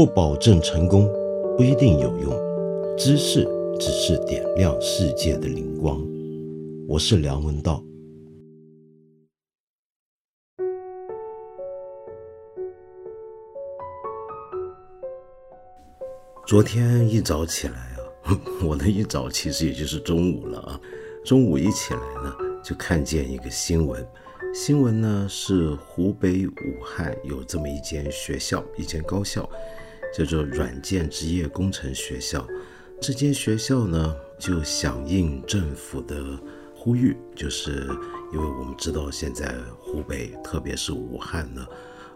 [0.00, 1.06] 不保证成功，
[1.58, 2.32] 不一定有用。
[2.96, 3.46] 知识
[3.78, 6.02] 只是点亮世界的灵光。
[6.88, 7.84] 我是梁文道。
[16.46, 20.80] 昨天一早起来啊， 我的一早其实也就是中午了啊。
[21.26, 24.02] 中午一起来呢，就看见一个新闻。
[24.54, 29.46] 新闻呢是湖北武汉有这么一间学校，一间高校，
[30.12, 32.46] 叫做软件职业工程学校。
[33.00, 36.38] 这间学校呢就响应政府的
[36.74, 37.88] 呼吁，就是
[38.32, 41.66] 因为我们知道现在湖北，特别是武汉呢，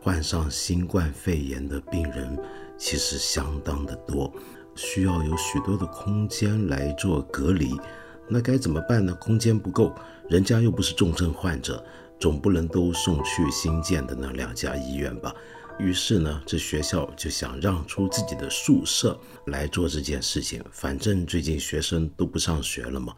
[0.01, 2.39] 患上新冠肺炎的病人
[2.77, 4.33] 其实相当的多，
[4.75, 7.75] 需要有许多的空间来做隔离。
[8.29, 9.15] 那该怎么办呢？
[9.15, 9.95] 空间不够，
[10.29, 11.85] 人家又不是重症患者。
[12.21, 15.35] 总不能都送去新建的那两家医院吧？
[15.79, 20.63] 于是呢，这学校就想让出自己的宿舍来做这件事情。
[20.71, 23.15] 反正最近学生都不上学了嘛。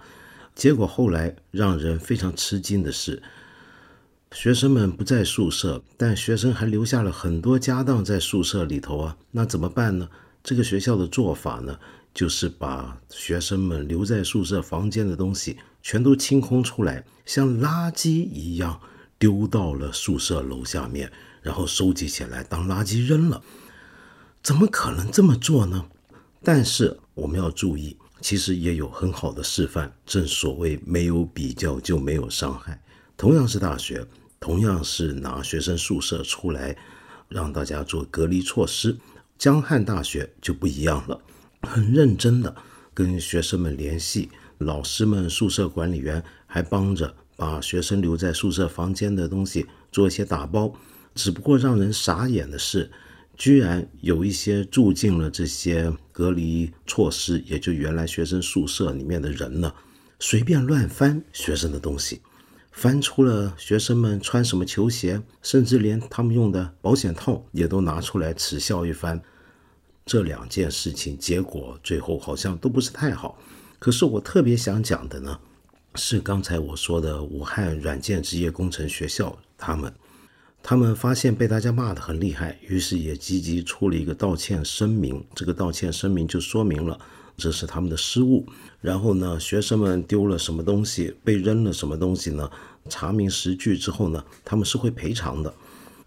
[0.54, 3.22] 结果后来让人非常吃惊的是，
[4.32, 9.16] 学生们不在宿舍，但学生还留下了很多家当在宿舍里头啊。
[9.30, 10.08] 那怎么办呢？
[10.42, 11.78] 这个学校的做法呢，
[12.14, 18.80] 就是把学生们留在宿舍房间的东西全都清空出来，像垃圾一样。
[19.18, 21.10] 丢到了宿舍楼下面，
[21.46, 23.40] 然后收集起来当垃圾扔了。
[24.42, 25.86] 怎么可能这么做呢？
[26.42, 29.94] 但是我们要注意，其实也有很好的示范。
[30.04, 32.82] 正所谓没有比较就没有伤害。
[33.16, 34.04] 同样是大学，
[34.40, 36.76] 同样是拿学生宿舍出来
[37.28, 38.98] 让大家做隔离措施，
[39.38, 41.20] 江汉大学就不一样了，
[41.62, 42.56] 很认真的
[42.92, 47.14] 跟学生们联系，老师们、宿舍管理员还帮着。
[47.38, 50.72] 把学生留在宿舍房间的东西做一些打包，
[51.16, 52.88] 只不过让人傻眼的是，
[53.36, 59.74] 居然有一些住进了这些隔离措施，也就原来学生宿舍里面的人呢，
[60.20, 62.20] 随便乱翻学生的东西，
[62.70, 69.20] 翻出了学生们穿什么球鞋，甚至连他们用的保险套也都拿出来耻笑一番。
[70.04, 73.38] 这两件事情结果最后好像都不是太好，
[73.78, 75.40] 可是我特别想讲的呢。
[75.98, 79.90] 是刚才我说的武汉软件职业工程学校，他们，
[80.68, 85.24] 他们发现被大家骂得很厉害，于是也积极出了一个道歉声明。
[85.32, 86.98] 这个道歉声明就说明了
[87.36, 88.44] 这是他们的失误。
[88.80, 92.50] 然后呢，学生们丢了什么东西，被扔了什么东西呢？
[92.88, 95.54] 查明实据之后呢，他们是会赔偿的。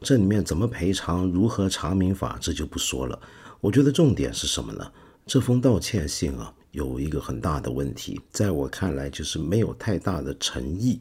[0.01, 3.17] 这里面怎么赔偿，如何查明法，这就不说了。
[3.61, 4.91] 我觉得重点是什么呢？
[5.25, 6.53] 这封道歉信啊。
[6.71, 10.99] 有一个很大的问题，在我看来就是没有太大的诚意。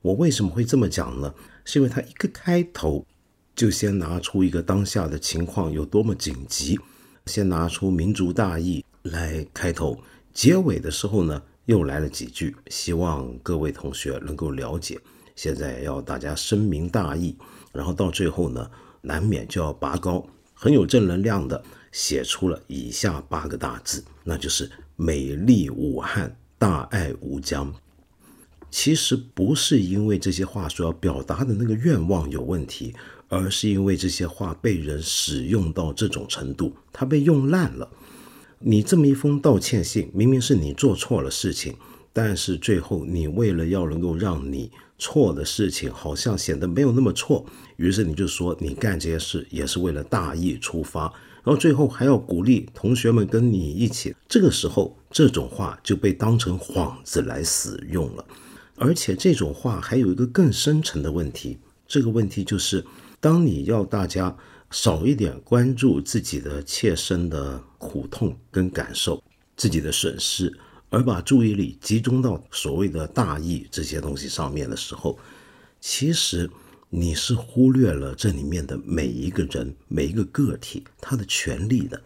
[0.00, 1.34] 我为什么会这么讲呢？
[1.64, 3.06] 是因为他一个开头
[3.54, 6.78] 就先拿出一个当下的情况有多么紧急，
[7.26, 10.00] 先拿出民族大义来开头，
[10.32, 14.98] 结尾的时候呢又来了几句，希望各位同学能够了解。
[15.36, 17.36] 现在要大家深明大义，
[17.72, 18.70] 然后到最后呢，
[19.02, 24.70] 难免就要拔高，很有正能量的写出了以下八个大字，那就是。
[25.02, 27.72] 美丽武汉，大爱无疆。
[28.70, 32.94] 其实不是因为这些话所要表达的那个愿望有问题，
[33.28, 37.88] 而是因为这些话被人使用到这种程度，它被用烂了。
[38.60, 41.74] 你这么一封道歉信，明明是你做错了事情，
[42.12, 51.12] 但是最后你为了要能够让你错的事情好像显得没有那么错，于是你就说你干这些事也是为了大义出发。
[51.42, 58.22] 然后最后还要鼓励同学们跟你一起，这个时候这种话就被当成幌子来使用了，
[58.80, 62.84] 而且这种话还有一个更深层的问题，这个问题就是，
[63.20, 64.34] 当你要大家
[64.70, 69.22] 少一点关注自己的切身的苦痛跟感受、
[69.56, 70.52] 自己的损失，
[70.88, 75.18] 而把注意力集中到所谓的大义这些东西上面的时候，
[75.80, 76.50] 其实。
[76.92, 82.02] 你是忽略了这里面的每一个人、每一个个体他的权利的。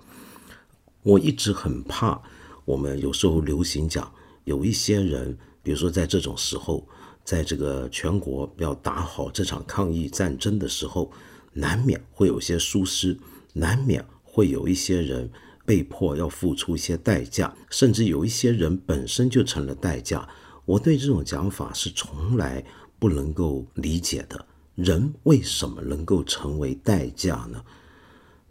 [1.02, 2.20] 我一直很怕，
[2.66, 4.12] 我们有时候流行讲，
[4.44, 6.86] 有一些人，比如说在这种时候，
[7.24, 11.10] 在这个全国要打好这场抗疫战争的时候，
[11.54, 13.18] 难免会有些疏失，
[13.54, 15.28] 难免会有一些人
[15.64, 20.28] 被迫要付出一些代价，甚至有一些人本身就成了代价。
[20.66, 22.62] 我对这种讲法是从来
[22.98, 24.46] 不能够理解的。
[24.74, 27.64] 人为什么能够成为代价呢？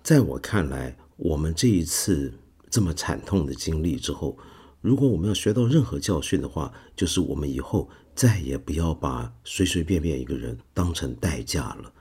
[0.02, 2.34] 在我看来，我们这一次
[2.70, 4.38] 这么惨痛的经历之后，
[4.84, 11.94] 如果我们要学到任何教训的话，就是我们以后再也不要把随随便便一个人当成代价了。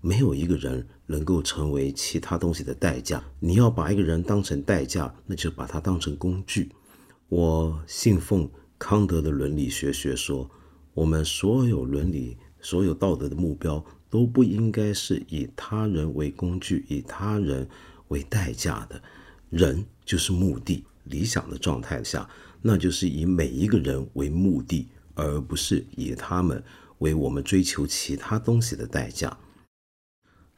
[0.00, 3.20] 没有一个人能够成为其他东西的代价。
[3.40, 6.70] 你要把一个人当成代价，那就把他当成工具。
[7.28, 8.48] 我信奉
[8.78, 10.48] 康德的伦理学学说，
[10.94, 17.68] 我们所有伦理、所有道德的目标都不应该是以他人为工具、以他人
[18.06, 19.02] 为代价的。
[19.50, 22.28] 人就是目的，理想的状态下，
[22.62, 26.62] 那就是以每一个人为目的，而不是以他们
[26.98, 29.36] 为我们追求其他东西的代价。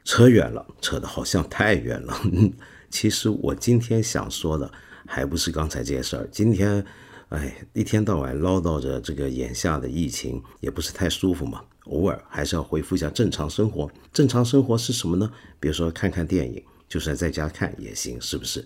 [0.03, 2.19] 扯远了，扯得好像太远了。
[2.89, 4.71] 其实我今天想说的，
[5.05, 6.27] 还不是刚才这些事儿。
[6.31, 6.83] 今天，
[7.29, 11.63] 哎，一天到晚唠叨着这个眼下的疫情，也不是太舒服嘛。
[11.85, 13.91] 偶尔还是要恢复一下正常生活。
[14.11, 15.31] 正常生活是什么呢？
[15.59, 16.63] 比如说看看电影。
[16.89, 18.65] 就算在家看也行，是不是？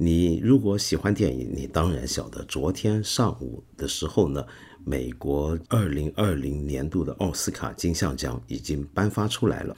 [0.00, 4.46] 你如果喜欢电影，你当然晓得，昨天上午的时候呢，
[4.84, 9.76] 美国二零二零年度的奥斯卡金像奖已经颁发出来了。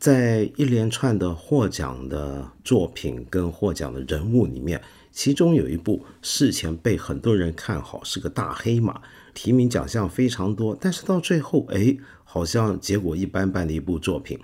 [0.00, 4.82] 在一连串的获奖的作品跟获奖的人物里面，
[5.12, 9.00] 其中有一部事前被很多人看好是个大黑马，
[9.32, 14.36] 提名奖项非常多，但是到最后，哎，好像结果一般般的一部作品。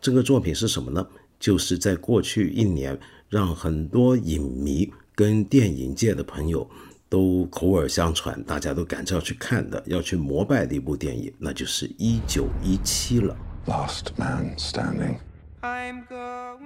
[0.00, 1.06] 这个作品是什么呢？
[1.38, 2.98] 就是在过去一年，
[3.28, 6.68] 让很多影迷跟电影界的朋友
[7.08, 13.36] 都口耳相传，大家都赶着要去看的、要去膜拜的一部电影，那就是《一九一七》了。
[13.66, 15.16] Last Man Standing。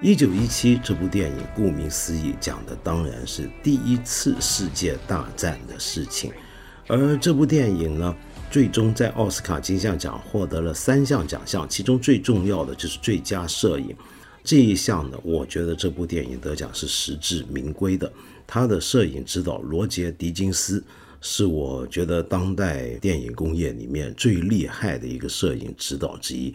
[0.02, 6.30] 一九一七这部电影，顾名思义，讲的当然是第一次世界大战的事情。
[6.86, 8.14] 而这部电影呢，
[8.50, 13.96] 最终在奥斯卡金像奖获得了三项奖项，其中最重要的就是最佳摄影。
[14.42, 18.10] 这一项呢，我觉得这部电影得奖是实至名归的。
[18.46, 20.82] 他的摄影指导罗杰·狄金斯
[21.20, 26.52] 是我觉得当代电影工业里面最厉害的一个摄影指导之一。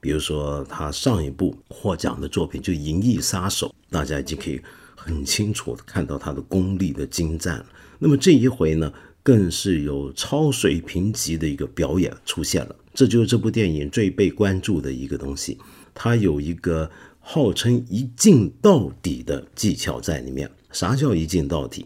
[0.00, 4.60] 比如说他上一部获奖的作品就《银翼杀手》，大家已经可以
[4.94, 7.64] 很清楚的看到他的功力的精湛。
[7.98, 8.92] 那么这一回呢，
[9.22, 12.76] 更是有超水平级的一个表演出现了。
[12.92, 15.56] 这就是这部电影最被关注的一个东西，
[15.94, 16.90] 它有一个。
[17.30, 20.50] 号称一镜到底的技巧在里面。
[20.72, 21.84] 啥叫一镜到底？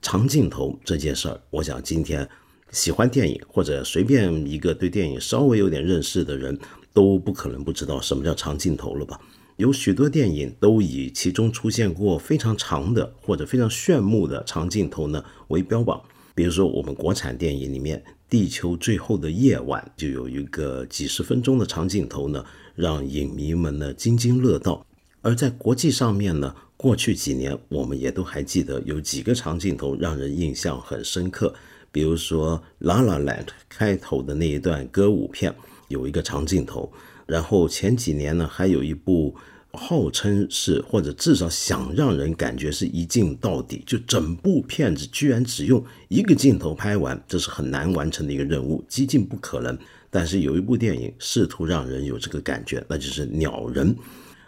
[0.00, 2.26] 长镜头这件事儿，我想今天
[2.70, 6.58] 喜欢电影或者随便一个对电影稍微有点认识的人
[6.94, 9.20] 都不可能不知道什么叫长镜头了吧？
[9.58, 16.02] 有许多电影都以其中出现过非常长的或者非常炫目的长镜头呢为标榜。
[16.34, 17.98] 比如说我们国产电影里面，
[18.30, 22.42] 《地球最后的夜晚》就有一个几十分钟的长镜头呢。
[22.78, 24.86] 让影迷们呢津津乐道，
[25.20, 31.52] 而在国际上面呢，过去几年我们也都还记得有几个长镜头让人印象很深刻，
[31.90, 35.52] 比如说《La La Land》开头的那一段歌舞片
[35.88, 36.92] 有一个长镜头，
[37.26, 39.34] 然后前几年呢还有一部
[39.78, 49.78] 号称是或者至少想让人感觉是一镜到底，就整部片子居然只用一个镜头拍完，这是很难完成的一个任务，几近不可能。
[50.10, 53.94] 但是有一部电影试图让人有这个感觉，那就是《鸟人》。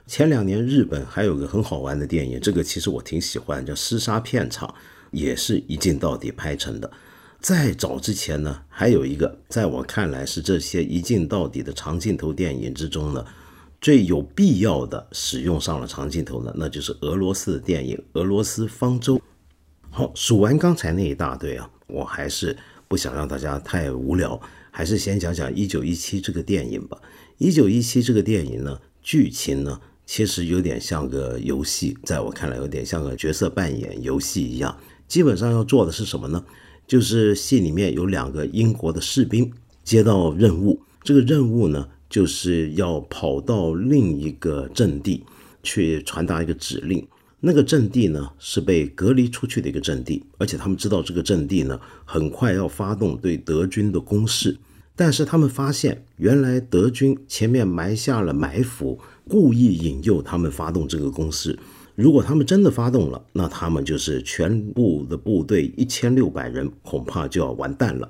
[0.06, 4.69] 前两年日本还有个很好玩的电影，这个其实我挺喜欢，叫《厮杀片场》，
[5.12, 6.91] 也是一镜到底拍成的。
[7.41, 13.25] 再早之前呢，还有一个，在我看来是这些一镜到底的长镜头电影之中呢，
[13.81, 19.17] 最有必要的使用上了长镜头呢，那就是俄罗斯的电影《俄罗斯方舟》。
[19.89, 22.56] 好，数完刚才那一大堆啊，我还是
[22.87, 24.41] 不想让大家太无聊。
[24.70, 26.99] 还是先讲讲《一九一七》这个电影吧。
[27.39, 34.79] 《一九一七》这个电影呢，剧情呢，其实有点像个游戏，在我看来，有点像个角色扮演游戏一样。
[35.08, 36.44] 基本上要做的是什么呢？
[36.87, 39.51] 就是戏里面有两个英国的士兵
[39.82, 45.24] 接到任务，这个任务呢，就是要跑到另一个阵地
[45.62, 47.06] 去传达一个指令。
[47.43, 54.55] 那个阵地呢，是被隔离出去的一个阵地，而且他们知道这个阵地呢，很快要发动对德军的攻势。
[54.94, 61.58] 但是他们发现，原来德军前面埋下了埋伏，故意引诱他们发动这个攻势。
[61.94, 68.06] 如果他们真的发动了，那他们就是全部的部队一千六百人，恐怕就要完蛋了。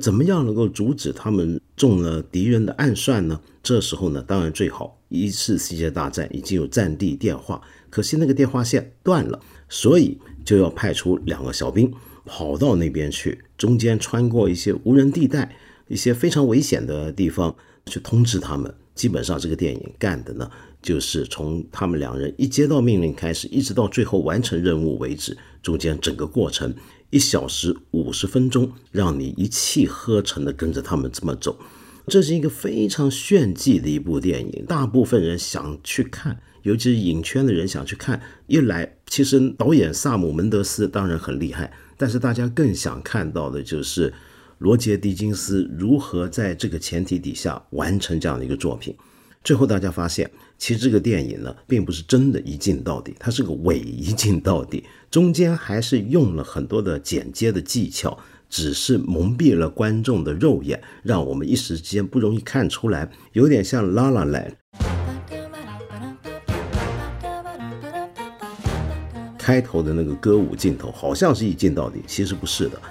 [0.00, 3.40] 怎么样能够阻止他们中了敌人的暗算呢？
[3.62, 7.60] 这时候呢，当然最好一次世界大战已经有战地电话。
[7.90, 9.38] 可惜那个电话线断了，
[9.68, 11.92] 所以就要派出两个小兵
[12.24, 15.54] 跑到那边去，中间穿过一些无人地带、
[15.88, 17.54] 一些非常危险的地方
[17.86, 18.72] 去通知他们。
[18.94, 20.50] 基本上这个电影干的呢，
[20.82, 26.74] 就是从他们两人一接到命令开始，一直到最后完成任务为止，中间整个过程
[27.10, 31.58] 一小时五十分钟，让你一气呵成的跟着他们这么走。
[32.06, 38.20] 这是一个非常炫技的一部电影，大部分人想去看，尤其是影圈的人想去看。
[38.46, 44.12] 一来，其实导演萨姆·门德斯当然很厉害，但是大家更想看到的就是
[44.58, 48.94] 罗杰·狄金斯如何在这个前提底下完成这样的一个作品。
[49.42, 58.18] 最后，大家发现，其实这个电影呢，并不是真的一镜到底，它是个伪一镜到底，中间还是用了很多的剪接的技巧。
[58.48, 64.54] 只是蒙蔽了观众的肉眼，让我们一时间不容易看出来，有点像《La La Land》
[69.38, 72.82] 开头的那个歌舞镜头，好像是一镜到底，其实不是的。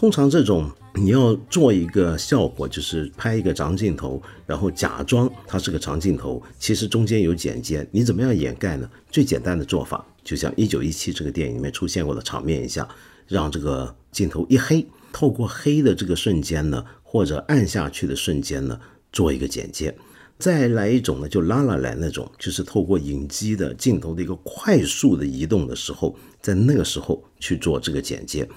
[0.00, 8.88] 通常这种你要做一个效果，就是拍一个长镜头，然后假装它是个长镜头，其实中间有剪接，你怎么样掩盖呢？
[9.10, 12.88] 最简单的做法，就像《一九一七》这个电影里面出现过的场面一样，
[13.28, 14.86] 让这个镜头一黑。
[15.12, 18.80] 透过黑的这个瞬间呢，或者暗下去的瞬间呢，
[19.12, 19.94] 做一个剪接。
[20.38, 28.48] 再来一种呢，就拉拉来那种，就是透过影机的镜头的一个快速的移动的时候，在那个时候去做这个剪接。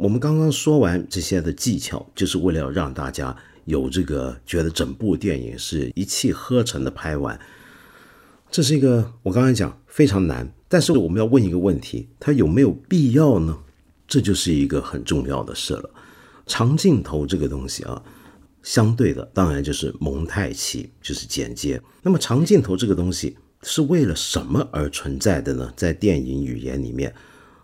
[0.00, 7.38] 我们刚刚说完这些的技巧，就是为了让大家有这个觉得整部电影是一气呵成的拍完。
[8.48, 13.58] 这是一个我刚才讲非常难，但是我们要问一个问题：它有没有必要呢？
[14.06, 15.90] 这就是一个很重要的事了。
[16.46, 18.00] 长镜头这个东西啊，
[18.62, 21.82] 相对的当然就是蒙太奇，就是剪接。
[22.02, 25.72] 那么长镜头这个东西是为了什么而存在的呢？
[25.76, 27.12] 在电影语言里面，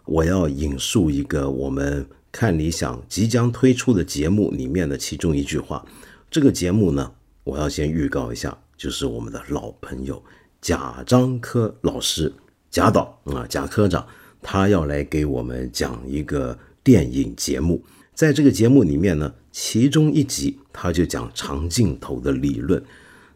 [0.04, 5.86] 我要引述一个我们看理想即将推出的节目里面的其中一句话。
[6.28, 7.12] 这个节目呢，
[7.44, 10.20] 我要先预告一下，就是我们的老朋友
[10.60, 12.32] 贾樟柯老师，
[12.72, 14.04] 贾导啊，贾科长。
[14.42, 17.80] 他要来给我们讲一个电影节目，
[18.14, 22.82] 在这个节目里面呢，其中一集他就讲长镜头的理论，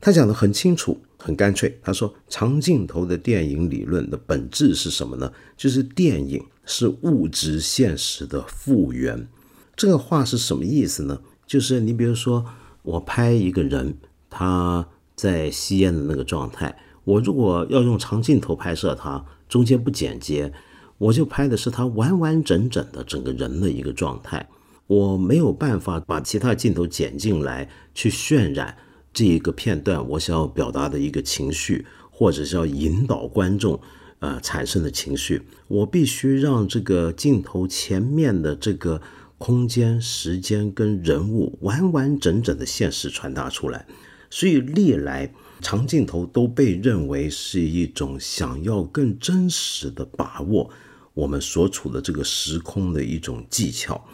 [0.00, 1.78] 他讲的很清楚、很干脆。
[1.82, 5.32] 他说，长镜头的电影理论的本质是什么呢？
[5.56, 9.26] 就是电影是物质现实的复原。
[9.74, 11.18] 这个话是什么意思呢？
[11.46, 12.44] 就是你比如说，
[12.82, 13.96] 我拍一个人，
[14.28, 20.52] 他在吸烟的那个状态，我如果要用长镜头拍摄他，中间不剪接。
[20.98, 24.48] 我就拍的是他完完整整的整个人的一个状态，
[24.88, 28.76] 我没有办法把其他镜头剪进来去渲染
[29.12, 33.80] 这一个片段我想要表达的一个情绪，或者是要引导观众
[34.20, 39.00] 呃产生的情绪，我必须让这个镜头前面的这个
[39.38, 43.86] 空间、时间跟人物完完整整的现实传达出来，
[44.30, 45.32] 所以历来。
[45.60, 50.70] 长镜头都被认为是一种想要更真实的把握
[51.14, 54.06] 我们所处的这个时空的一种技巧，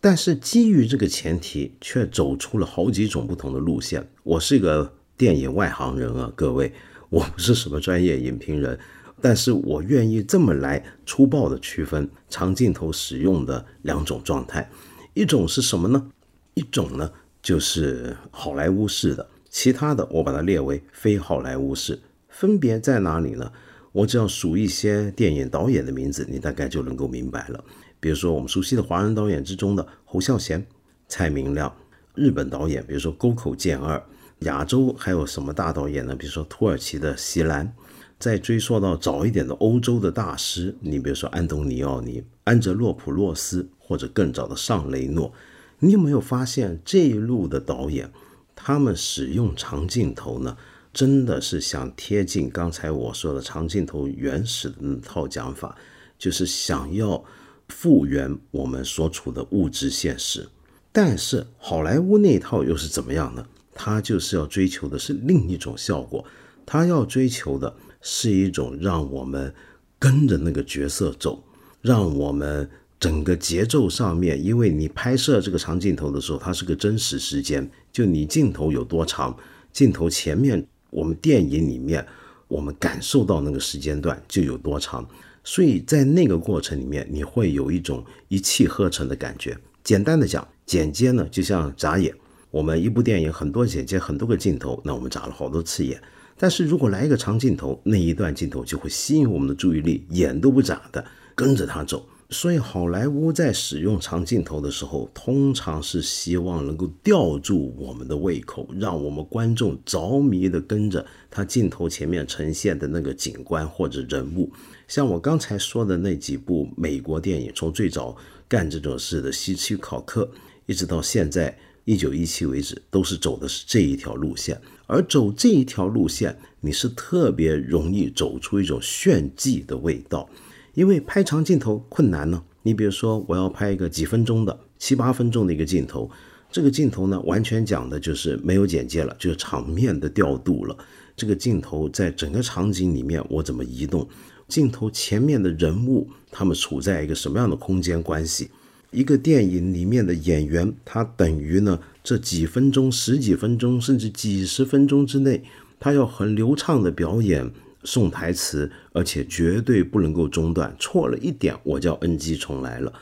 [0.00, 4.10] 但是基于这个前提，却走出了好几种不同的路线。
[4.24, 6.72] 我是一个电影外行人啊，各位，
[7.10, 8.76] 我不是什么专业影评人，
[9.20, 14.70] 但是我愿意这么来粗暴的区分长镜头使用的两种状态，
[15.14, 16.10] 一种是什么呢？
[16.54, 17.10] 一种呢
[17.42, 19.28] 就是好莱坞式的。
[19.50, 21.98] 其他的我把它列为非好莱坞式，
[22.28, 23.50] 分别在哪里呢？
[23.92, 27.64] 我只要数一些电影导演的名字，你大概就能够明白了。
[27.98, 30.64] 比如说我们熟悉的华人导演之中的侯孝贤、
[31.08, 31.72] 蔡明亮；
[32.14, 34.00] 日本导演，比如说沟口健二；
[34.40, 36.14] 亚洲还有什么大导演呢？
[36.14, 37.74] 比如说土耳其的席兰。
[38.18, 45.32] 再追溯到早一点的欧洲的大师，你比如说安东尼奥尼、安哲洛普洛斯，或者更早的尚雷诺。
[45.78, 48.10] 你有没有发现这一路的导演？
[48.56, 50.56] 他们使用长镜头呢，
[50.92, 55.76] 真的是想贴近刚才我说的长镜头原始的那套讲法，
[56.18, 57.24] 就是想要
[57.68, 60.48] 复原我们所处的物质现实。
[60.90, 63.46] 但是好莱坞那一套又是怎么样呢？
[63.72, 66.24] 他就是要追求的是另一种效果，
[66.66, 69.54] 他要追求的是一种让我们
[69.98, 71.44] 跟着那个角色走，
[71.82, 72.68] 让我们。
[73.00, 79.38] 整个节奏上面，因为你拍摄这个长镜头的时候，它是个真实时间，就你镜头有多长，
[79.72, 82.04] 镜头前面我们电影里面
[82.48, 85.08] 我们感受到那个时间段就有多长，
[85.44, 89.56] 所以在那个过程里面，你会有一种一气呵成的感觉。
[89.84, 92.12] 简单的讲，剪接呢就像眨眼，
[92.50, 96.02] 我们一部电影很多剪接很多个镜头，那我们眨了好多次眼，
[96.38, 101.04] 但是如果来一个长镜头，那一段镜头就会吸引我们的注意力，眼都不眨的
[101.34, 102.06] 跟着他走。
[102.30, 114.52] 所以，好莱坞在使用长镜头的时候，通常是希望能够吊住我们的胃口，让我们观众着迷的跟着他镜头前面呈现的那个景观或者人物。
[114.86, 118.14] 像我刚才说的那几部美国电影，从最早
[118.46, 120.30] 干这种事的希区考克，
[120.66, 124.60] 一直到现在一九一七为止，都是走的是这一条路线。
[124.86, 130.28] 而走这一条路线，你是特别容易走出一种炫技的味道，
[130.74, 132.44] 因为拍长镜头困难呢。
[132.62, 136.10] 你比如说，我要拍一个几分钟的、七八分钟的一个镜头，
[136.52, 140.76] 这个镜头呢，完全讲的就是没有简介了，就是场面的调度了。
[141.16, 144.06] 这个镜头在整个场景里面，我怎么移动？
[144.46, 148.50] 镜头前面的人物，他们处在一个什么样的空间关系？
[148.90, 155.42] 一个电影里面的演员，他等于呢，这几分钟、十几分钟，甚至几十分钟之内，
[155.78, 157.50] 他要很流畅的表演、
[157.84, 162.92] 送台词，而且绝对不能够中断，错了一点，我就要 NG 重来了。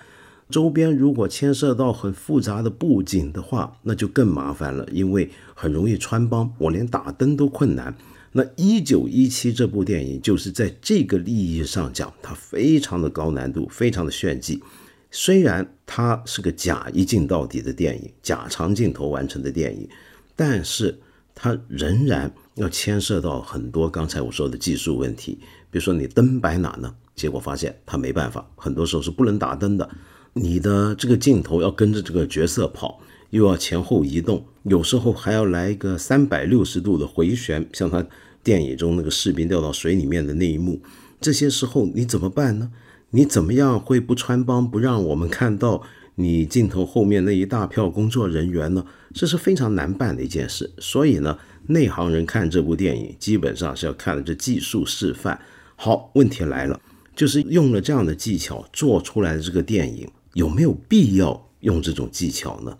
[0.50, 7.96] 周边如果牵涉到很复杂的布景的话，那就更麻烦了，因为很容易穿帮，我连打灯都困难。
[8.32, 14.62] 那一九一七这部电影就是在这个利益上讲，它非常的高难度，非常的炫技。
[15.10, 19.88] 虽然它是个假一镜到底的电影，假长镜头完成的电影，
[20.34, 20.98] 但是
[21.34, 25.38] 它仍然要牵涉到很多刚才我说的技术问题。
[25.70, 26.92] 比如说你灯摆哪呢？
[27.14, 29.88] 结果发现它没办法，很多时候是不能打灯的。
[30.34, 33.00] 你的这个镜头要跟着这个角色跑，
[33.30, 38.04] 又要前后移动，有时候还要来一个三百六十度的回旋，像他
[38.42, 40.82] 电影中那个士兵掉到水里面的那一幕。
[41.20, 42.70] 这些时候你怎么办呢？
[43.16, 45.82] 你怎么样会不穿帮，不让我们看到
[46.16, 48.84] 你镜头后面那一大票工作人员呢？
[49.14, 50.70] 这是非常难办的一件事。
[50.76, 55.40] 所以呢，内行人看这部电影，基本上是要看的这技术示范。
[55.76, 56.78] 好，问题来了，
[57.14, 60.06] 就是用了这样的技巧做出来的这个电影。
[60.34, 62.76] 有没有必要用这种技巧呢？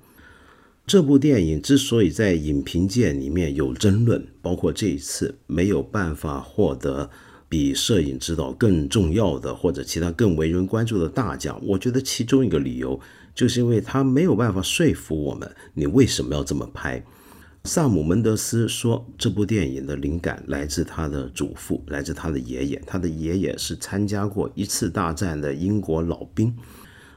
[0.86, 7.08] 这部电影之所以在影评界里面有争论，包括这一次没有办法获得
[7.48, 12.98] 比摄影指导更重要的或者其他更为人关注的大奖，我觉得其中一个理由
[13.34, 17.02] 就是因为他没有办法说服我们，你为什么要这么拍？
[17.64, 26.56] 萨姆·门德斯说，这部电影的灵感来自他的祖父，来自他的爷爷，他的爷爷是参加过一次大战的英国老兵。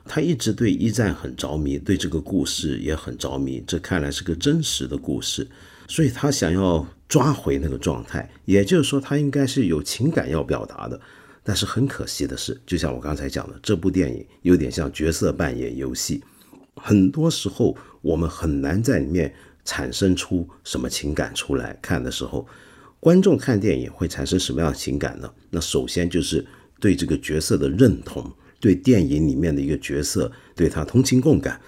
[0.06, 3.63] 他一直对一战很着迷，对这个故事也很着迷。
[3.68, 5.48] 这看来是个真实的故事，
[5.88, 8.32] 所以他想要抓回那个状态。
[8.45, 10.98] 也就是说，他应该是有情感要表达的。
[11.43, 16.24] 但是很可惜的是，就像我刚才讲的，这部电影有点像角色扮演游戏。
[16.76, 19.34] 很多时候，我们很难在里面
[19.65, 21.78] 产生出什么情感出来。
[21.82, 22.48] 看的时候，
[23.00, 25.30] 观众看电影会产生什么样的情感呢？
[25.50, 26.45] 那首先就是
[26.80, 28.32] 对这个角色的认同。
[28.62, 31.62] 对电影里面的一个角色，对他同情共感。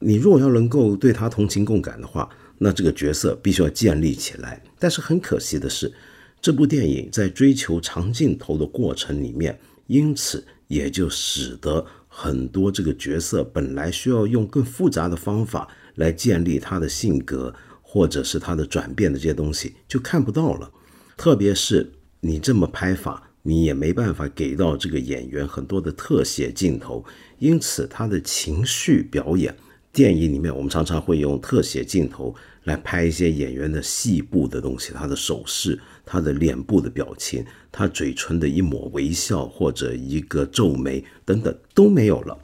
[0.00, 4.62] 你如果要能够对他同情共感的话，那这个角色必须要建立起来。
[4.78, 5.92] 但是很可惜的是，
[6.40, 20.70] 这部电影在追求长镜头的过程里面，因此也就使得很多这个角色本来需要用更复杂的方法来建立他的性格，或者是他的转变的这些东西就看不到了。
[21.16, 23.30] 特别是你这么拍法。
[23.46, 27.04] 你也没办法给到这个演员很多的特写镜头，
[27.38, 29.54] 因此他的情绪表演，
[29.94, 42.36] 电影里面我们常常会用特写镜头来拍一些演员的细部的东西，他的手势、他的脸部的表情、他嘴唇的一抹微笑或者一个皱眉等等都没有了。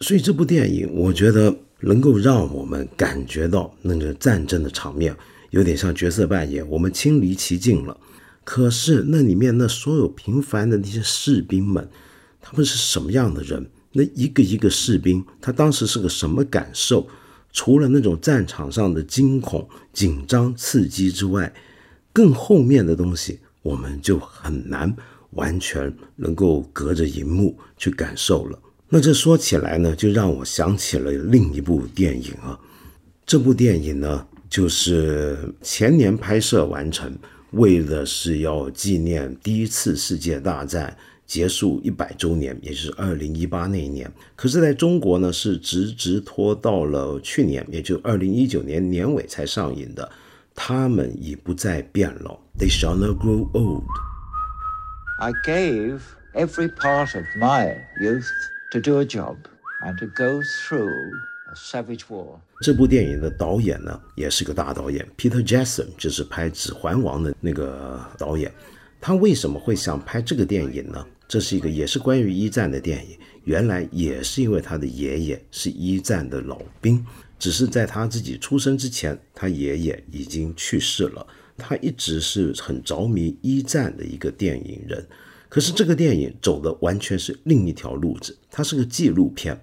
[0.00, 5.14] 所以这部电影，我觉得能够让我们感觉到那个战争的场面
[5.50, 7.94] 有点像角色扮演，我们亲临其境了。
[8.42, 11.86] 可是那里面那所有平凡的那些士兵们，
[12.40, 13.66] 他们是什么样的人？
[13.92, 17.08] 那一个一个士兵，他当时是个什么感受？
[17.52, 21.52] 除了那种战场上的惊恐、紧张、刺激之外，
[22.12, 24.94] 更后面的东西，我们就很难
[25.30, 28.58] 完全能够隔着荧幕去感受了。
[28.88, 32.58] 那这说起来呢，就让我想起了另一部电影啊。
[33.26, 37.12] 这部电影呢，就是前年拍摄完成。
[37.52, 40.96] 为的是要纪念第一次世界大战
[41.30, 44.10] 结束一百周年，也就是二零一八那一年。
[44.34, 50.10] 可是，在中国呢，是直直拖到了去年，也就二零一九年年尾才上映的。
[50.56, 53.84] 他们已不再变老，They shall not grow old.
[55.20, 56.00] I gave
[56.34, 58.26] every part of my youth
[58.72, 59.36] to do a job
[59.84, 60.90] and to go through.
[61.54, 68.52] Savage War 这部电影的导演呢，也是个大导演，Peter Jackson，就是拍《指环王》的那个导演。
[69.00, 71.06] 他为什么会想拍这个电影呢？
[71.30, 73.16] 这是一个也是关于一战的电影。
[73.44, 77.06] 原来也是因为他的爷爷是一战的老兵，
[77.38, 81.24] 只是在他自己出生之前，他爷爷已经去世了。
[81.56, 85.06] 他一直是很着迷一战的一个电影人。
[85.48, 89.56] 可是这个电影走的完全是另一条路子，它是个纪录片。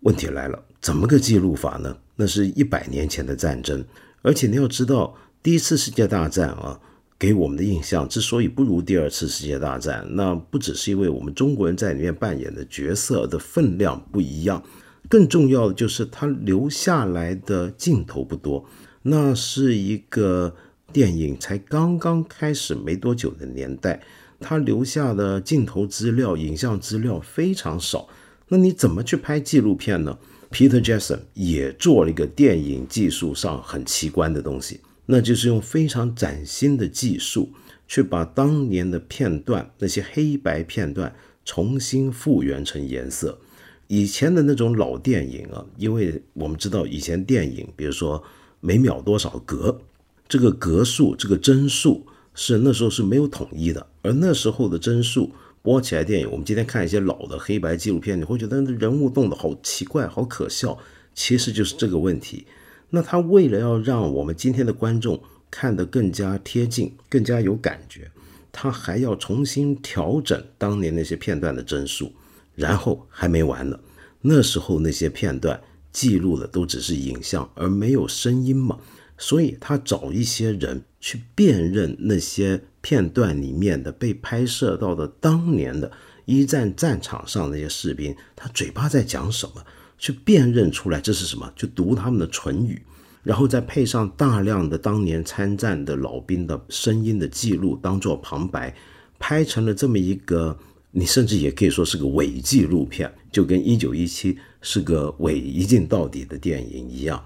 [0.00, 1.98] 问题来了，怎么个记录法呢？
[2.16, 3.84] 那是一百年前的战争，
[4.22, 6.80] 而且你要知道，第一次世界大战啊，
[7.18, 14.62] 给我们的印象之所以不如第二次世界大战，那不只是因为我们中国人在里面扮演的角色的分量不一样，
[15.08, 18.64] 更重要的就是它留下来的镜头不多。
[19.02, 20.54] 那是一个
[20.92, 24.00] 电影才刚刚开始没多久的年代，
[24.38, 28.08] 它留下的镜头资料、影像资料非常少。
[28.48, 30.16] 那你怎么去拍纪录片呢
[30.50, 37.50] ？Peter Jackson 也做了一个电影技术上很奇观的东西，那就是用非常崭新的技术
[37.86, 43.38] 去把当年的片段，那些黑白片段重新复原成颜色。
[43.86, 48.22] 以前的那种老电影啊，因为我们知道以前电影，比如说
[48.60, 49.80] 每秒多少格，
[50.28, 55.32] 这个格数、这个帧数是那时候是没有统一的，而那时候的帧数。
[55.60, 60.78] 播起来电影，我们今天看一些老的黑白纪录片，你会觉得人物动的好奇怪，好可笑。
[61.14, 62.46] 其实就是这个问题。
[62.90, 68.10] 那他为了要让我们今天的观众看得更加贴近、更加有感觉，
[68.50, 72.12] 他还要重新调整当年那些片段的帧数。
[72.54, 73.78] 然后还没完呢，
[74.22, 75.60] 那时候那些片段
[75.92, 78.78] 记录的都只是影像，而没有声音嘛。
[79.16, 82.62] 所以他找一些人去辨认那些。
[82.80, 85.90] 片段里面的被拍摄到的当年的
[86.24, 89.62] 一战战场上那些士兵，他嘴巴在讲什么，
[89.98, 92.80] 去辨认出来这是什么，就读他们的唇语，
[93.22, 98.74] 然后再配上大量的当年参战的老兵的声音的记录当做旁白，
[99.18, 100.56] 拍成了这么一个，
[100.92, 107.22] 你甚至也可以说是个伪纪录片，就跟一九一七是个伪一镜到底的电影一样。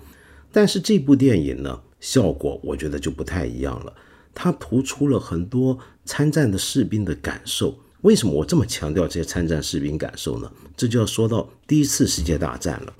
[0.50, 3.92] 但是这部电影呢，效果我觉得就不太一样了。
[4.34, 7.78] 它突出了很多参战的士兵的感受。
[8.02, 10.50] 为什么我这么强调这些参战士兵感受呢？
[10.76, 12.92] 这就要说到第一次世界大战了。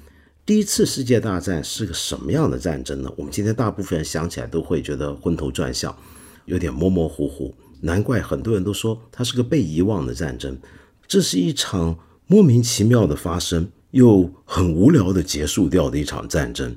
[0.47, 3.12] 第一次世界大战是个什么样的战争呢？
[3.17, 5.97] 我们今天大部分人想起来都会觉得昏头转向，
[6.47, 7.55] 有点模模糊糊。
[7.81, 10.57] 难怪很多人都说它是个被遗忘的战争。
[11.07, 16.77] 这是一场莫名其妙的发生，又很无聊的结束掉的一场战争。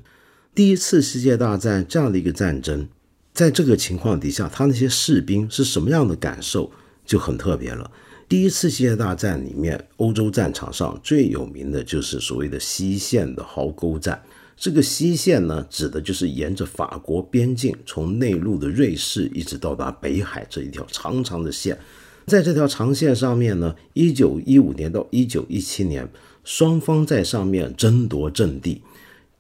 [0.56, 2.88] 第一次世界大战这样的一个战争。
[3.34, 6.72] 在这个情况底下，他那些士兵是什么样的感受
[7.06, 7.92] 就很特别了。
[8.28, 14.20] 第一次世界大战里面，欧洲战场上最有名的就是所谓的西线的壕沟战。
[14.58, 21.78] 这个西线呢，指的就是沿着法国边境，从内陆的瑞士一直到达北海这一条长长的线。
[22.26, 26.10] 在这条长线上面呢，一九一五年到一九一七年，
[26.44, 28.82] 双方在上面争夺阵地。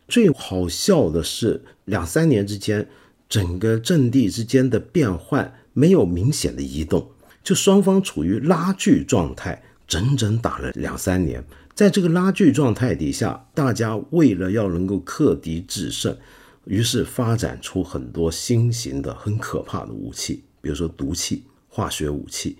[0.07, 2.87] 最好笑的是，两三年之间。
[3.27, 7.09] 整个阵地之间的变换没有明显的移动，
[7.45, 11.41] 就双方处于拉锯状态，整整打了两三年。
[11.75, 16.17] 在这个拉锯状态底下，大家为了要能够克敌制胜，
[16.65, 22.57] 于是发展出很多新型的很可怕的武器，比如说毒气、化学武器、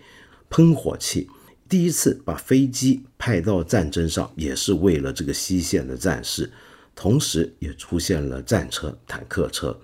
[0.49, 1.27] 喷火器。
[1.67, 6.51] 第一次把飞机派到战争上，也是为了这个西线的战士，
[6.93, 9.75] 同时也出现了战车、坦克车。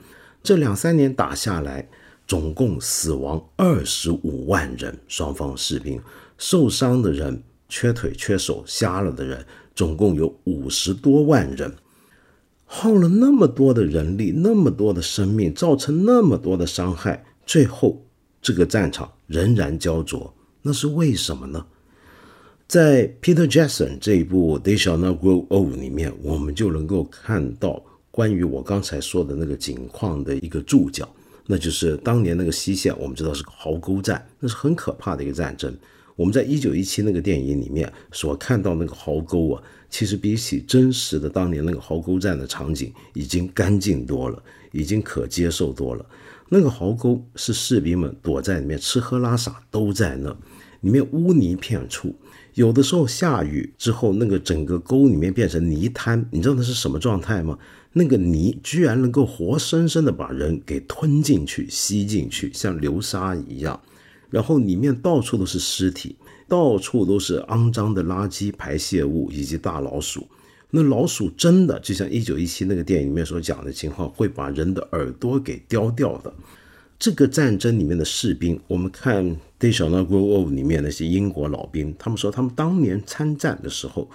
[0.44, 1.90] 这两三年打下来，
[2.28, 6.02] 总共死亡二十五万人，双方士兵
[6.38, 11.74] 受伤的人、缺腿缺手、瞎了的人，总共有五十多万人，
[12.66, 18.06] 耗了那么多的人力、那么多的生命，造成那么多的伤害，最后
[18.42, 21.66] 这个战场仍然焦灼，那是为什么呢？
[22.68, 27.84] 在 Peter Jackson 这一部《They Shall Not Grow Old》里面，我们就能够看到。
[28.10, 31.08] 关于我刚才说的那个景况的一个注脚，
[31.52, 35.78] 那就是当年那个西线，我们知道是个壕沟战，那是很可怕的一个战争。
[36.16, 46.06] 我们在一九一七那个电影里面所看到那个壕沟啊，其实比起真实的当年那个壕沟战的场景，已经干净多了，已经可接受多了。
[46.48, 50.30] 那个壕沟是士兵们躲在里面吃喝拉撒都在那，
[50.80, 52.16] 里面污泥片处。
[52.54, 57.58] 有的时候下雨之后，那个整个沟里面变成泥滩，你知道那是什么状态吗？
[57.94, 63.80] 那个泥居然能够活生生的把人给吞进去、吸进去，像流沙一样。
[64.30, 66.16] 然后里面到处都是尸体，
[66.48, 70.26] 到处都是肮脏的垃圾排泄物以及大老鼠。
[70.70, 76.34] 那老鼠真的就像一九一七那个电影里面所讲的情况，会把人的耳朵给叼掉的。
[76.98, 79.26] 这个战争里面的士兵，我们看
[79.60, 84.10] 《They Shall Not Grow Old》里面那些英国老兵，他们说他们当年参战的时候，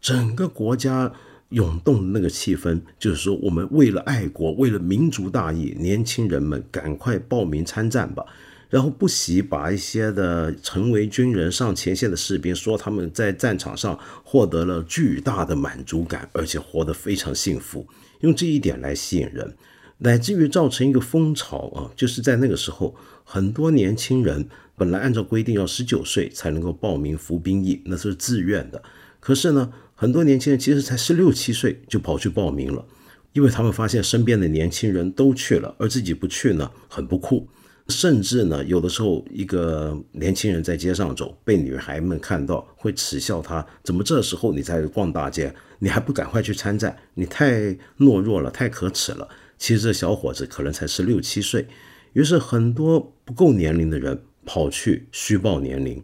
[0.00, 1.10] 整个国家
[1.50, 8.24] 涌动的那个气氛，就是说我们为了爱国，为了民族大义，年轻人们赶快报名参战吧。
[8.70, 17.86] 然后不惜把一些的成为军人上前线的士兵说他们在战场上获得了巨大的满足感，而且活得非常幸福，
[18.22, 19.54] 用这一点来吸引人，
[19.98, 28.82] 乃至于造成一个风潮啊，就是在那个时候，很多年轻人本来按照规定要十九岁才能够报名服兵役，那是自愿的，
[29.20, 32.84] 可是呢，很多年轻人其实才十六七岁就跑去报名了。
[33.32, 37.48] 因为他们发现身边的年轻人都去了，而自己不去呢，很不酷。
[37.88, 45.52] 甚至呢，有的时候一个年轻人在街上走，被女孩们看到，会耻笑他：怎么这时候你在逛大街？
[45.80, 46.96] 你还不赶快去参战？
[47.14, 49.28] 你太懦弱了，太可耻了。
[49.58, 51.66] 其实这小伙子可能才十六七岁。
[52.12, 56.00] 于是很多不够年龄的人跑去虚报年龄，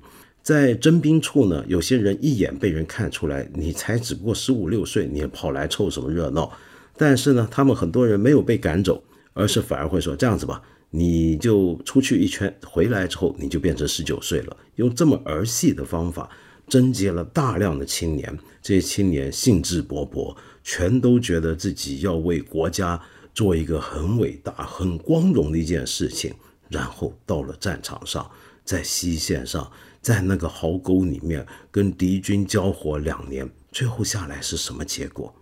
[0.50, 6.50] 在征兵处呢，有些人一眼被人看出来，你才只不过十五六岁，你跑来凑什么热闹？
[6.96, 9.00] 但是呢，他们很多人没有被赶走，
[9.32, 10.60] 而是反而会说这样子吧，
[10.90, 14.56] 你就出去一圈，回来之后你就变成十九岁了。
[14.74, 16.28] 用这么儿戏的方法
[16.66, 23.00] 征集了大量的青年，这些青年兴致勃勃，全都觉得自己要为国家
[23.32, 26.34] 做一个很伟大、很光荣的一件事情。
[26.68, 28.28] 然后到了战场上，
[28.64, 35.34] 在西线上，在那个壕沟里面跟敌军交火两年，最后下来是什么结果？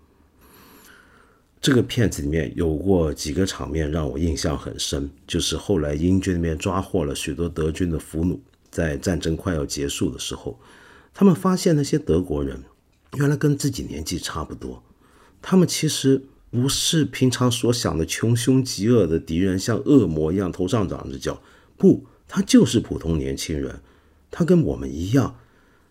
[1.61, 8.39] 这个片子里面有过几个场面让我印象很深，就是后来英军那边抓获了许多德军的俘虏，
[8.71, 10.59] 在战争快要结束的时候，
[11.13, 12.63] 他们发现那些德国人
[13.17, 14.83] 原来跟自己年纪差不多，
[15.43, 21.43] 他们其实不是平常所想的穷凶极恶的敌人，像恶魔一样头上长着角，
[21.77, 23.81] 不，他就是普通年轻人，
[24.31, 25.37] 他跟我们一样，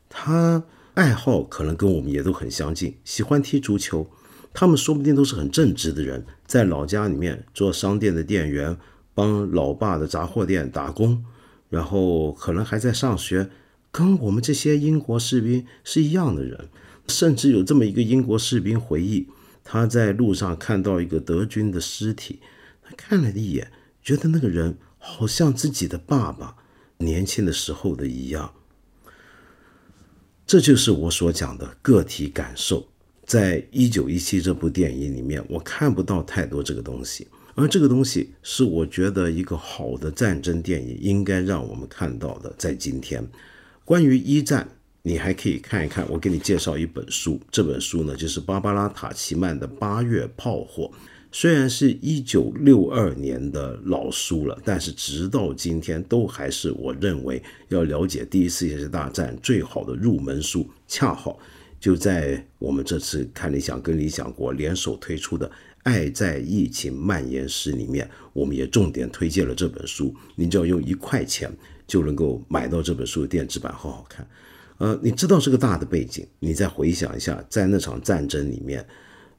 [0.10, 4.10] 他爱好可能跟我们也都很相近，喜欢踢足球。
[4.54, 8.76] 他们说不定都是很正直的人，在老家里面做商店的店员，
[9.14, 11.24] 帮老爸的杂货店打工，
[11.70, 13.50] 然后可能还在上学，
[13.92, 16.70] 跟我们这些英国士兵是一样的人。
[17.08, 19.28] 甚至有这么一个英国士兵回忆，
[19.64, 22.42] 他在路上看到一个德军的尸体，
[22.84, 23.72] 他看了一眼，
[24.02, 26.56] 觉得那个人好像自己的爸爸
[26.98, 28.54] 年轻的时候的一样。
[30.46, 32.88] 这就是我所讲的个体感受。
[33.26, 42.54] 在一九一七这部电影里面，我看不到太多这个东西，而这个东西是我觉得一个好的战争电影应该让我们看到的。
[42.58, 43.22] 在今天，
[43.84, 44.66] 关于一战，
[45.02, 46.10] 你还可以看一看。
[46.10, 50.86] 我给你介绍一本书，这本书呢就是芭芭拉·塔奇曼的《八月炮火》，
[51.40, 61.38] 虽然是一九六二年的老书了，但是直到今天都还是我认为要了解第一次世界大战最好的入门书，恰好。
[61.80, 65.48] 就在我们这次看理想跟理想国联手推出的
[65.84, 70.12] 《爱在疫情蔓延时》里面，我们也重点推荐了这本书。
[70.34, 74.28] 你只要用一块钱就能够买到这本书的电子版，好好看。
[74.80, 78.84] 呃，你知道这个大的背景，你再回想一下，在那场战争里面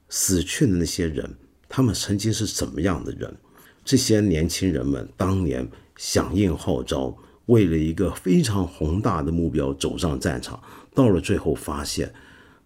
[0.09, 1.29] 死去的那些人，
[1.69, 3.37] 他们曾经是怎么样的人？
[3.85, 10.63] 这些年轻人们当年响应号召，为了一个非常宏大的目标走上战场，
[10.95, 12.13] 到了最后发现。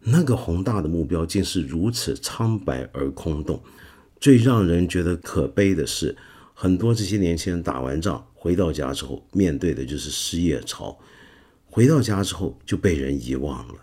[0.04, 3.62] 那个宏大的目标竟是如此苍白而空洞。
[4.18, 6.16] 最让人觉得可悲的是，
[6.54, 10.98] 很多这些年轻人打完仗回到家之后，面对的就是失业潮。
[11.66, 13.74] 回到家之后就被人遗忘了，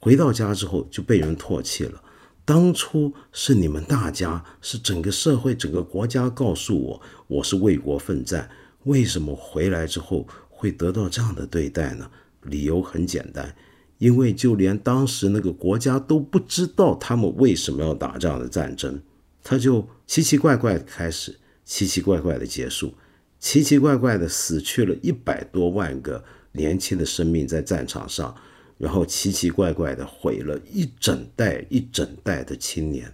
[0.00, 2.02] 回到家之后就被人唾弃了。
[2.46, 8.48] 当初是你们大家，是整个社会、整个国家告诉我，我是为国奋战。
[8.84, 12.08] 为什么回来之后会得到这样的对待呢？
[12.42, 13.52] 理由很简单。
[13.98, 19.02] 因为就连当时那个国家都不知道他们为什么要打这样的战争，
[19.42, 22.94] 他就奇奇怪怪的开始，奇奇怪怪的结束，
[23.40, 28.36] 奇奇怪怪的死去了一百多万个年轻的生命在战场上，
[28.78, 33.10] 然后奇奇怪怪的毁了一整代一整代的青年，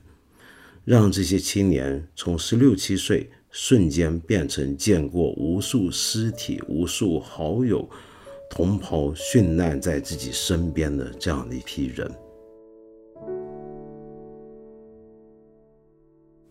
[0.84, 7.88] 让这些青年从十六七岁瞬间变成见过无数尸体、无数好友。
[8.54, 12.14] 同袍殉难在自己身边的这样的一批人，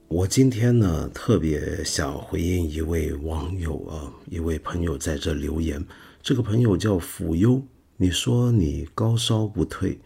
[0.08, 5.86] 我今天呢特别想回应一位网友啊，一位朋友在这留言。
[6.24, 7.62] 这个朋友叫辅优，
[8.01, 9.99] 你说你高烧不退，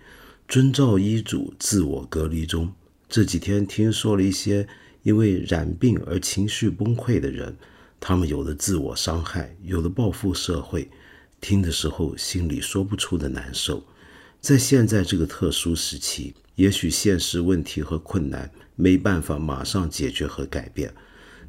[0.49, 2.69] 遵照医嘱自我隔离中。
[3.07, 4.67] 这几天听说了一些
[5.03, 7.55] 因为染病而情绪崩溃的人，
[7.97, 10.91] 他们有的自我伤害，有的报复社会。
[11.39, 13.81] 听的时候，心里说不出的难受。
[14.41, 20.93] 在现在这个特殊时期，也许现实问题和困难没办法马上解决和改变，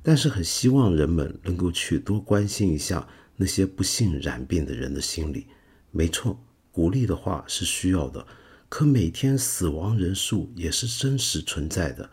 [0.01, 3.05] 但是很希望人们能够去多关心一下
[3.35, 5.49] 那些不幸染病的人的心理。
[5.97, 6.39] 没错，
[6.71, 8.27] 鼓励的话是需要的，
[8.69, 12.11] 可每天死亡人数也是真实存在的。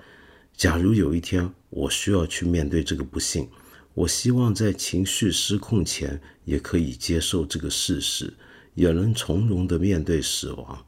[0.55, 3.49] 假如有一天我需要去面对这个不幸，
[3.93, 8.33] 我希望在情绪失控前也可以接受这个事实，
[8.73, 10.85] 也能从容的面对死亡。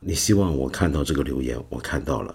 [0.00, 2.34] 你希望我看到这个留言，我看到了。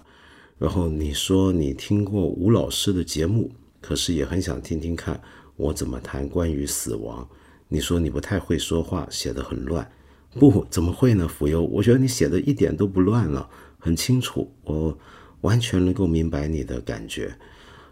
[0.56, 5.20] 然后你说你听过吴老师的节目，可是也很想听听看
[5.56, 7.28] 我怎么谈关于死亡。
[7.66, 9.90] 你说你不太会说话，写得很乱。
[10.38, 11.26] 不，怎么会呢？
[11.26, 14.96] 福佑，我觉得你写的一点都不乱了，很清楚，我
[15.40, 17.36] 完全能够明白你的感觉。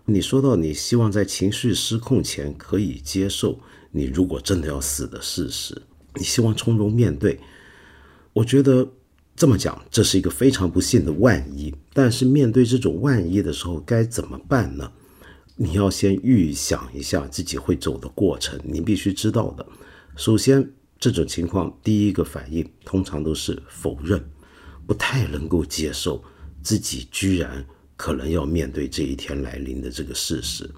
[0.04, 3.58] 你说到你希望在情绪失控前可以接受
[3.90, 5.80] 你如果真的要死的事实，
[6.14, 7.40] 你希望从容面对。
[8.32, 8.86] 我觉得
[9.34, 11.74] 这么讲，这是一个非常不幸的万一。
[11.92, 14.92] 但是面对这种万一的时候，该怎么办呢？
[15.56, 19.64] 你要先预想一下自己会走的过程，你必须知道的。
[20.16, 24.22] 首先，这种情况第一个反应通常都是否认，
[24.86, 26.22] 不太能够接受
[26.62, 27.64] 自己居然。
[27.96, 30.68] 可能要面对这一天来临的这个事实，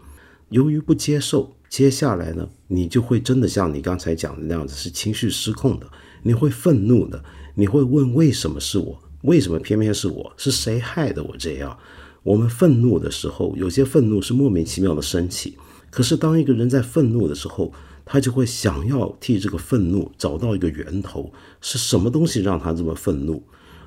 [0.51, 5.91] 由于不接受，接下来呢，你就会真的像你刚才讲的那样子，是情绪失控的，
[6.23, 7.25] 你会愤怒的，
[7.55, 9.03] 你会问为什么是我？
[9.23, 10.31] 为什么偏偏是我？
[10.37, 11.77] 是谁害的我这样？
[12.23, 15.57] 我们愤怒的时候，有些愤怒是莫名其妙的升起，
[15.91, 17.73] 可是当一个人在愤怒的时候，
[18.07, 23.43] 他就会想要替这个愤怒找到一个源头，是什么东西让他这么愤怒？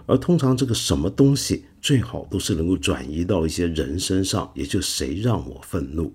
[0.05, 6.13] 而通常这个什么东西最好都是能够转移到一些人身上，也就谁让我愤怒。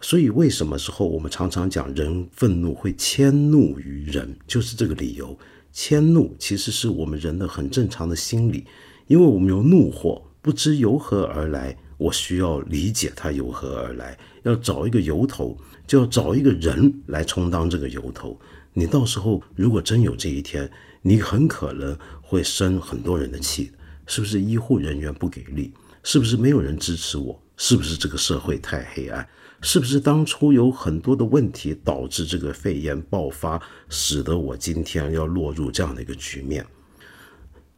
[0.00, 5.38] 所以为什么时候我们常常讲人愤怒会迁怒于人，就是这个理由。
[5.72, 8.66] 迁怒其实是我们人的很正常的心理，
[9.06, 18.38] 因为我们有怒火，不知由何而来，我需要理解它由何而来，要找一个由头，就要找一个人来充当这个由头。
[18.72, 20.68] 你到时候如果真有这一天，
[21.02, 23.70] 你很可能会生很多人的气，
[24.06, 25.72] 是不是医护人员不给力？
[26.02, 27.40] 是不是没有人支持我？
[27.56, 29.24] 是不是这个社会太黑暗？
[29.60, 36.66] 是不是当初有很多的问题导致这个肺炎爆发，使得我今天要落入这样的一个局面？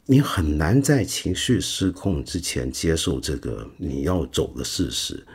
[0.07, 5.27] 你很难在情绪失控之前接受这个你要走的事实，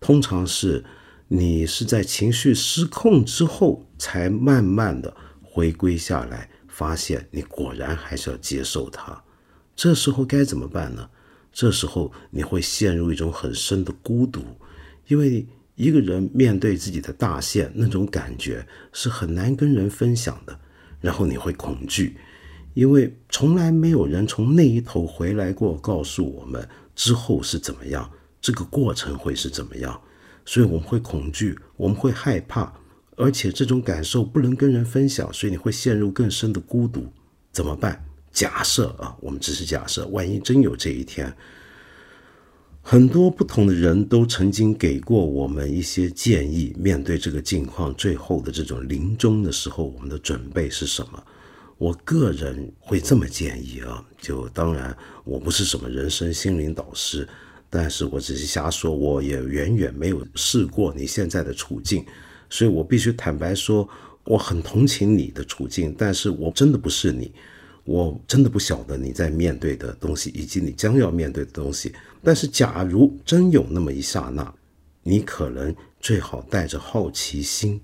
[0.00, 0.84] 通常是
[1.28, 6.50] 你是在情绪失控之后才慢慢的回归下来。
[6.68, 9.24] 发现你果然还是要接受它，
[9.74, 11.08] 这时候该怎么办呢？
[11.50, 14.44] 这时候你会陷入一种很深的孤独，
[15.06, 20.60] 因为一个人面对自己的大限，那种感觉是很难跟人分享的。
[21.00, 22.18] 然后你会恐惧，
[22.76, 29.98] 因为从来没有人从那一头回来过，告诉我们之后是怎么样，这个过程会是怎么样，
[30.44, 32.70] 所以我们会恐惧，我们会害怕。
[33.16, 37.10] 而且这种感受不能跟人分享，所以你会陷入更深的孤独。
[37.50, 38.04] 怎么办？
[38.30, 41.34] 假设啊，我们只是假设，万一真有这一天，
[42.82, 46.76] 很多不同的人都曾经给过我们一些建议。
[46.78, 51.24] 面对这个境况，最后的这种临终的时候，我们的准备是什么？
[51.78, 57.28] 我个人会这么建议啊，就当然我不是什么人生心灵导师，
[57.68, 62.04] 但是我只是瞎说，我也远远没有试过你现在的处境。
[62.48, 63.86] 所以我必须坦白说，
[64.24, 67.30] 我很同情你的处境，但是我真的不是你，
[67.84, 71.92] 我真的不晓得你在面对的东西，以及你将要面对的东西。
[72.22, 74.54] 但是，假如真有那么一刹那，
[75.02, 77.80] 你可能最好带着好奇心。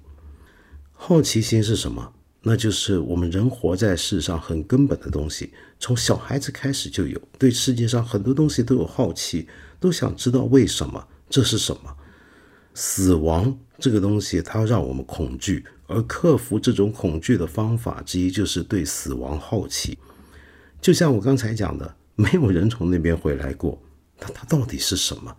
[0.92, 2.12] 好奇心是什么？
[2.42, 9.46] 那就是我们人活在世上很根本的东西，从小孩子开始就有，对世界上很多东西都有好奇，
[9.78, 11.96] 都想知道为什么，这是什么？
[12.74, 19.96] 死亡这个东西，它让我们恐惧，而克服这种恐惧的方法之一就是对死亡好奇。
[20.81, 23.81] 就像我刚才讲的，没有人从那边回来过，
[24.18, 25.37] 那它到底是什么？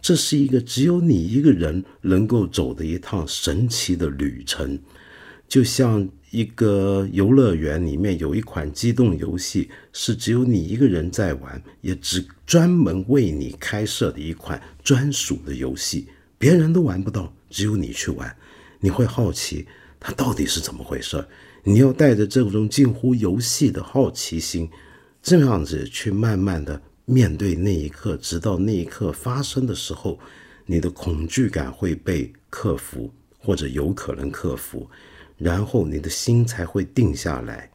[0.00, 4.78] 这是一个只有你一个人能够走的一趟神奇的旅程。
[5.54, 16.08] 就像一个游乐园里面有一款机动游戏，是只有你一个人在玩，也只专门为你开设的一款专属的游戏。
[16.38, 18.36] 别人都玩不到，只有你去玩，
[18.80, 19.64] 你会好奇
[20.00, 21.24] 它到底是怎么回事
[21.62, 24.68] 你要带着这种近乎游戏的好奇心，
[25.22, 30.18] 这样子去慢慢的面对那一刻，直到那一刻发生的时候，
[30.66, 34.90] 你的恐惧感会被克服，或者有可能克服，
[35.36, 37.70] 然后你的心才会定下来。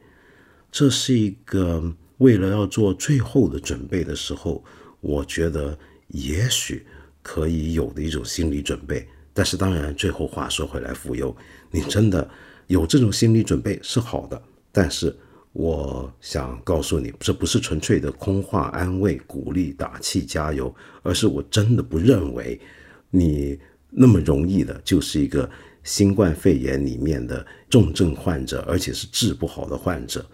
[0.70, 1.82] 这是一个
[2.18, 4.64] 为了要做最后的准备的时候，
[5.00, 6.86] 我觉得也许。
[7.22, 11.36] 可以有的一种心理准备，但是当然，最后话说回来，富有，
[11.70, 12.26] 你真的
[12.66, 14.42] 有这种心理准备是好的，
[14.72, 15.14] 但是
[15.52, 22.58] 我想告诉你，这不是纯粹的空话、安慰、鼓励、打气、加油，而是我真的不认为
[23.10, 25.48] 你那么容易的就是一个
[25.82, 30.24] 新冠肺炎里面的重症患者，而且是治不好的患者，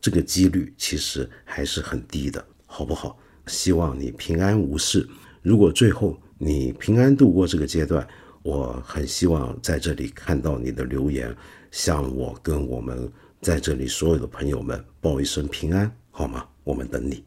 [0.00, 3.18] 这个几率其实还是很低的，好不好？
[3.46, 5.06] 希望你平安无事。
[5.42, 8.06] 如果最后你平安度过这个阶段，
[8.42, 11.34] 我很希望在这里看到你的留言，
[11.70, 13.10] 向我跟我们
[13.42, 16.46] 在这里所有的朋友们报一声平安，好吗？
[16.64, 17.22] 我们等你。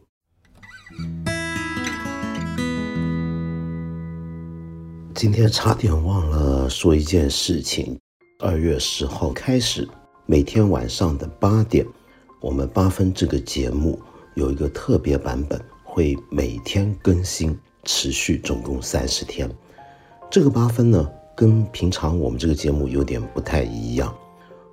[5.18, 8.00] 今天差点忘了说一件事情，
[8.38, 9.90] 二月十号开始，
[10.28, 11.84] 每天晚上的八点，
[12.40, 14.00] 我们八分这个节目
[14.36, 17.58] 有一个特别版本，会每天更新。
[17.84, 19.50] 持续总共三十天，
[20.30, 24.16] 这个八分呢，跟平常我们这个节目有点不太一样。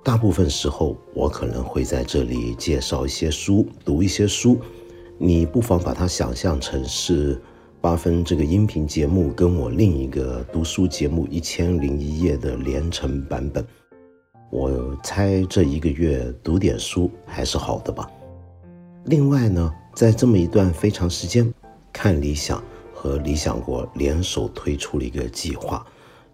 [0.03, 4.59] 大部分时候，我可能会在这里介绍一些书，读一些书。
[5.17, 7.41] 你不妨把它想象成是
[7.85, 13.63] 八分这个音频节目跟我另一个读书节目《一千零一夜》的连成版本。
[14.49, 18.09] 我猜这一个月读点书还是好的吧。
[19.03, 21.53] 另外呢，在这么一段非常时间，
[21.93, 22.59] 看理想。
[22.91, 25.85] 和理想国联手推出了一个计划，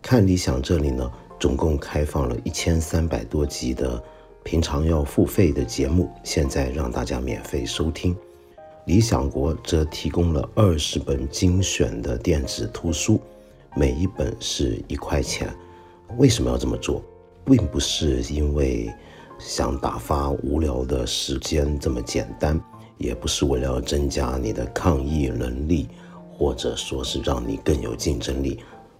[0.01, 4.01] 看理想这里呢，总共开放了一千三百多集的
[4.41, 8.15] 平常要付费的节目，现在让大家免费收听。
[8.85, 13.19] 理想国则提供了二十本精选的电子图书，
[13.75, 15.53] 每一本是一块钱。
[16.17, 17.03] 为什么要这么做？
[17.45, 18.93] 并不是因为
[19.39, 22.59] 想打发无聊的时间这么简单，
[22.97, 25.87] 也不是为了增加你的抗疫能力。
[26.33, 28.59] 或者说是让你更有竞争力，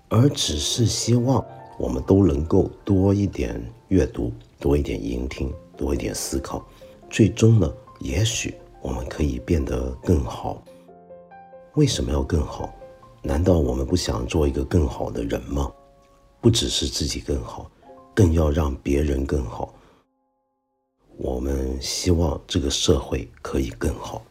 [0.09, 1.43] 而只是希望
[1.79, 6.63] 我们都能够多一点阅读，多一点聆听，多一点思考，
[7.09, 10.63] 最终呢，也许我们可以变得更好。
[11.75, 12.73] 为什么要更好？
[13.23, 15.71] 难道我们不想做一个更好的人吗？
[16.41, 17.69] 不只是自己更好
[18.15, 19.73] 更要让别人更好。
[21.17, 24.25] 我们希望这个社会可以更好。